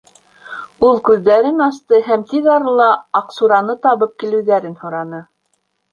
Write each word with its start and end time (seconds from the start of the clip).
Ул 0.87 1.01
күҙҙәрен 1.09 1.61
асты 1.65 2.01
һәм 2.09 2.25
тиҙ 2.31 2.49
арала 2.55 2.89
Аҡсураны 3.23 3.79
табып 3.87 4.17
килеүҙәрен 4.25 4.79
һораны. 4.85 5.25